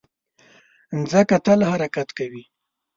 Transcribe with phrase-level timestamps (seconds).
[0.99, 2.43] مځکه تل حرکت کوي.